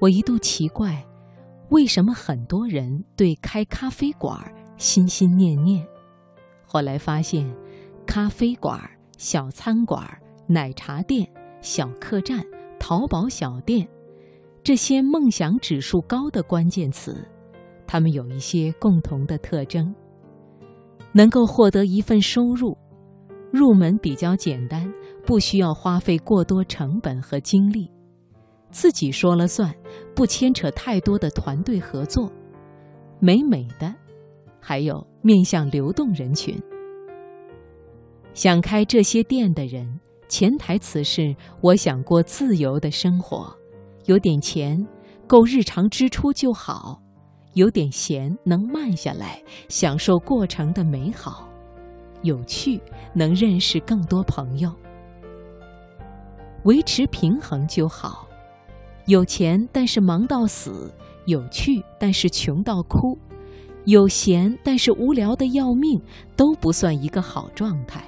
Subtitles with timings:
[0.00, 1.06] 我一度奇怪，
[1.68, 4.34] 为什么很多人对开咖啡馆
[4.78, 5.86] 心心念念。
[6.64, 7.54] 后来发现，
[8.06, 8.80] 咖啡馆、
[9.18, 10.02] 小餐馆、
[10.46, 12.42] 奶茶店、小客栈、
[12.78, 13.86] 淘宝小店，
[14.62, 17.22] 这些梦想指数高的关键词，
[17.86, 19.94] 它们有一些共同的特征：
[21.12, 22.74] 能够获得一份收入，
[23.52, 24.90] 入门比较简单，
[25.26, 27.90] 不需要花费过多成本和精力，
[28.70, 29.74] 自己说了算，
[30.14, 32.30] 不牵扯太多的团队合作，
[33.18, 33.94] 美美的。
[34.62, 36.54] 还有面向流动人群，
[38.34, 43.50] 想开这些店的人，潜台词是：我想过自由的生活，
[44.04, 44.86] 有点钱
[45.26, 47.00] 够日常支出就好，
[47.54, 51.48] 有点闲能慢下来享受过程的美好，
[52.22, 52.78] 有趣
[53.14, 54.70] 能认识更多朋友，
[56.64, 58.28] 维持平衡就好，
[59.10, 60.94] 有钱但是忙到死，
[61.26, 63.18] 有趣但是穷到哭。
[63.84, 66.00] 有闲但是无聊的要命，
[66.36, 68.04] 都不算一个好状态。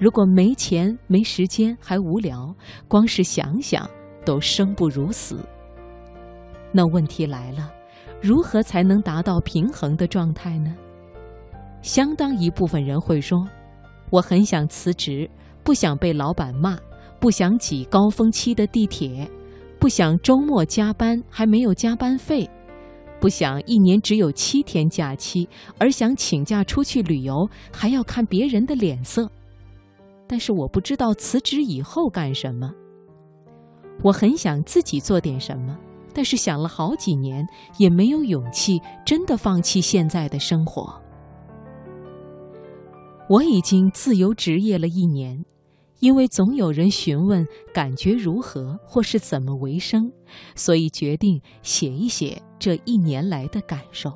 [0.00, 2.52] 如果没钱、没时间还无聊，
[2.88, 3.88] 光是想想
[4.24, 5.38] 都生不如死。
[6.72, 7.72] 那问题来了，
[8.20, 10.74] 如何才能达到平衡的状态呢？
[11.80, 13.48] 相当一部分人会说
[14.10, 15.30] ：“我很想辞职，
[15.62, 16.76] 不想被老板骂，
[17.20, 19.30] 不想挤高峰期的地铁，
[19.82, 22.48] 不想周末加班还没有加班费。”
[23.20, 29.28] 不想一年只有七天假期，而想请假出去旅游，还要看别人的脸色。
[30.28, 32.72] 但是我不知道辞职以后干什么。
[34.04, 35.76] 我很想自己做点什么，
[36.14, 37.44] 但是想了好几年，
[37.76, 40.94] 也没有勇气真的放弃现在的生活。
[43.28, 45.44] 我已经自由职业了一年。
[46.02, 50.10] 因为总有人询问感觉如何，或是怎么为生，
[50.56, 54.10] 所以决定写一写这一年来的感受。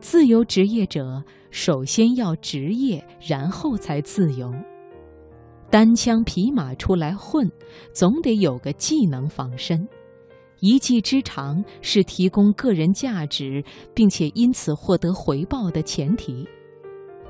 [0.00, 4.52] 自由职业者首先要职业，然后才自由。
[5.70, 7.48] 单枪匹马出来混，
[7.92, 9.88] 总得有个技能防身。
[10.58, 13.62] 一技之长是提供个人价值，
[13.94, 16.44] 并且因此获得回报的前提。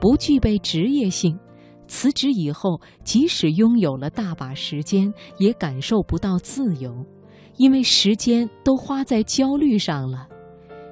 [0.01, 1.39] 不具备职业性。
[1.89, 6.95] 辞职以后，即使拥有了大把时间，也感受不到自由，
[7.57, 10.29] 因为时间都花在焦虑上了。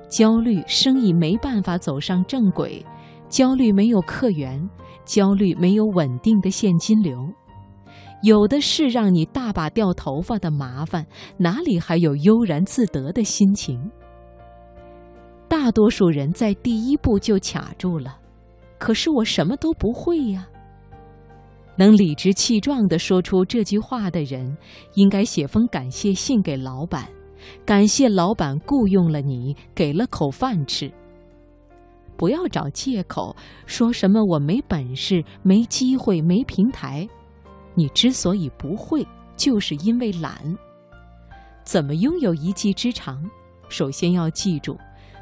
[0.08, 2.84] 焦虑，生意没办法走上正轨；
[3.28, 4.68] 焦虑，没有客源；
[5.04, 7.16] 焦虑，没有稳定的现金流。
[8.22, 11.06] 有的是让你大把掉头发的麻烦，
[11.36, 13.90] 哪里还有悠然自得的心情？
[15.48, 18.18] 大多数人在第一步就卡住了。
[18.78, 20.48] 可是我什么都不会呀。
[21.76, 24.56] 能理直气壮地说出这句话的人，
[24.94, 27.06] 应该写封感谢信给老板，
[27.64, 30.90] 感谢老板雇佣了你，给了口饭吃。
[32.16, 33.36] 不要找借口，
[33.66, 37.06] 说什么我没本事、没机会、没平台。
[37.74, 40.34] 你之所以不会，就是因为懒。
[41.62, 43.22] 怎么拥有一技之长？
[43.68, 44.78] 首先要记住，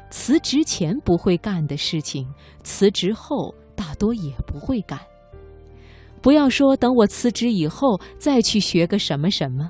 [0.09, 2.25] 辞职前不会干的事情，
[2.63, 4.97] 辞职后大多也不会干。
[6.25, 9.69] 不要说等我辞职以后再去学个什么什么，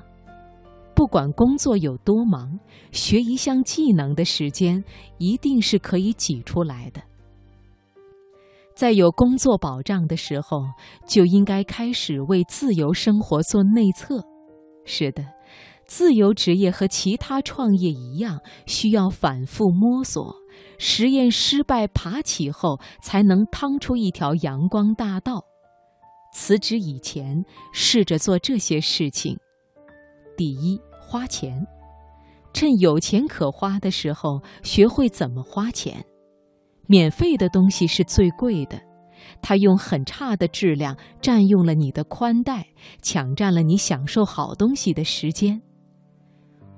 [0.94, 2.58] 不管工作有多忙，
[2.92, 4.82] 学一项技能的时间
[5.18, 7.02] 一定是可以挤出来的。
[8.74, 10.62] 在有工作保障的时候，
[11.06, 14.24] 就应该开始为自由生活做内测。
[14.86, 15.26] 是的，
[15.86, 20.34] 自由职业和其他创业一样，需要反复摸索，
[20.78, 25.44] 实验失败爬起后，才能趟出一条阳光大道。
[26.36, 27.42] 辞职以前，
[27.72, 29.38] 试着做这些事情：
[30.36, 31.66] 第一，花钱，
[32.52, 36.04] 趁有钱可花的时候，学会怎么花钱。
[36.88, 38.78] 免费的东西是最贵的，
[39.40, 42.66] 它用很差的质量占用了你的宽带，
[43.00, 45.62] 抢占了你享受好东西的时间。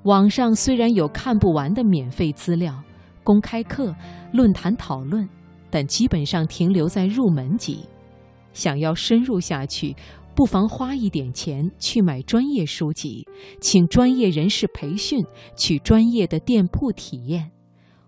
[0.05, 2.81] 网上虽然有看不完的免费资料、
[3.25, 3.93] 公开课、
[4.33, 5.29] 论坛讨论，
[5.69, 7.85] 但基本上停留在入门级。
[8.59, 9.95] 想要深入下去，
[10.35, 13.25] 不妨花一点钱去买专业书籍，
[13.61, 15.25] 请专业人士培训，
[15.57, 17.53] 去专业的店铺体验，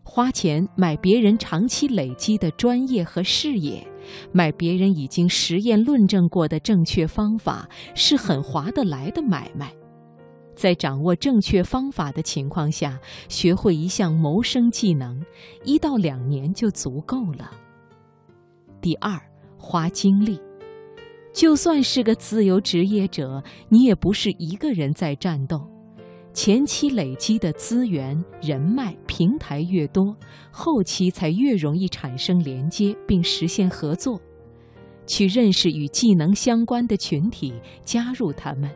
[0.03, 3.87] 花钱买别人长期累积的专业和视野，
[4.33, 9.73] 买别人已经实验论证过的正确方法，是很划得来的买卖。
[10.57, 12.99] 在掌握正确方法的情况下，
[13.29, 15.25] 学会一项谋生技能，
[15.65, 17.53] 一到两年就足够了。
[18.81, 19.30] 第二。
[19.61, 20.41] 花精力，
[21.33, 25.61] 就算是个自由职业者，你也不是一个人在战斗。
[26.33, 30.17] 前期累积的资源、人脉、平台越多，
[30.51, 34.21] 后期才越容易产生连接并实现合作。
[35.07, 37.53] 去认识与技能相关的群体，
[37.85, 38.71] 加入他们。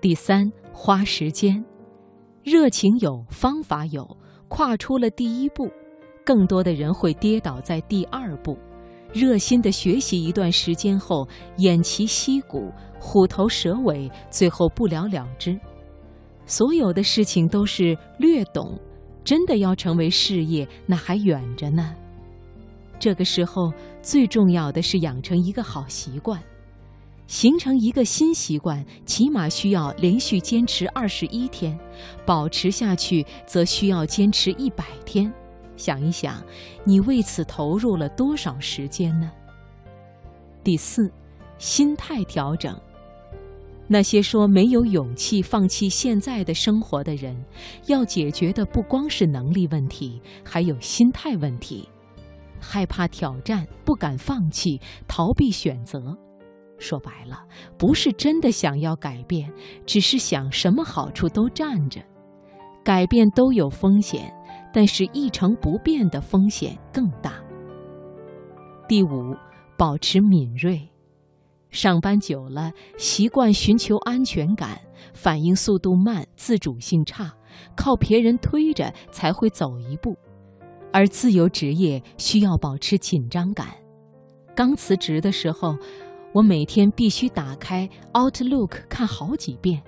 [0.00, 1.64] 第三，花时间，
[2.42, 4.04] 热情有，方法有，
[4.48, 5.70] 跨出了第一步，
[6.24, 8.58] 更多的人会跌倒在第二步。
[9.14, 11.26] 热心的学习一段时间后，
[11.56, 15.58] 偃旗息鼓，虎头蛇尾，最后不了了之。
[16.46, 18.78] 所有的事情都是略懂，
[19.24, 21.94] 真的要成为事业，那还远着呢。
[22.98, 23.72] 这个时候，
[24.02, 26.42] 最重要的是养成一个好习惯。
[27.26, 31.78] 形成一个新习惯，起码需要连续坚持二十一天，
[32.26, 35.32] 保持下去则需要坚持一百天。
[35.76, 36.42] 想一想，
[36.84, 39.30] 你为此投入了多少时间呢？
[40.62, 41.12] 第四，
[41.58, 42.78] 心态调整。
[43.86, 47.36] 那些说没有勇气放弃现在的生活的人，
[47.86, 51.86] 要解决的不光是能力问题，还有心态问题。
[52.58, 56.16] 害怕挑战，不敢放弃，逃避选择。
[56.78, 57.44] 说白了，
[57.76, 59.52] 不是真的想要改变，
[59.84, 62.00] 只是想什么好处都占着。
[62.82, 64.32] 改变都有风险，
[64.74, 67.34] 但是一成不变的风险更大。
[68.88, 69.34] 第五，
[69.78, 70.90] 保持敏锐。
[71.70, 74.80] 上班久了，习惯寻求安全感，
[75.12, 77.32] 反应速度慢，自主性差，
[77.76, 80.16] 靠别人推着才会走一步。
[80.92, 83.68] 而自由职业需要保持紧张感。
[84.56, 85.76] 刚辞职的时候，
[86.32, 89.82] 我每天必须打开 Outlook 看好几遍，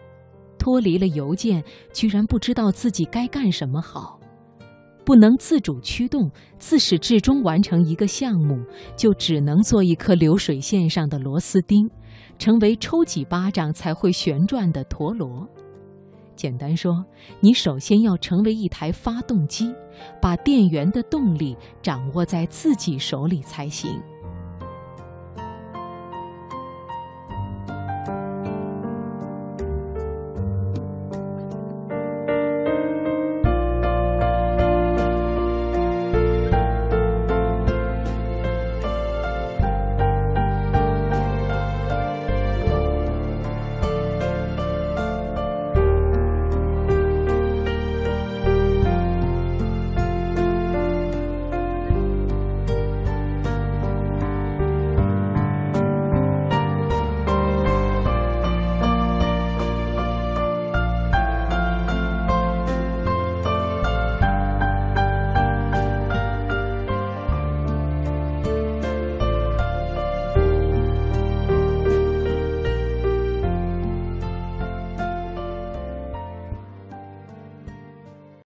[0.59, 1.63] 脱离了邮件，
[1.93, 4.19] 居然不知道自己该干什么好。
[5.07, 8.61] 不能自主驱动，自始至终完成一个项目，
[8.97, 11.89] 就只能做一颗流水线上的螺丝钉，
[12.39, 15.47] 成为抽几巴掌才会旋转的陀螺。
[16.35, 17.05] 简单说，
[17.39, 19.73] 你首先要成为一台发动机，
[20.21, 24.03] 把电源的动力掌握在自己手里才行。